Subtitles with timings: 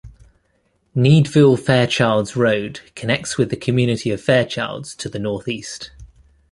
[0.95, 5.91] Needville-Fairchilds Road connects with the community of Fairchilds to the northeast.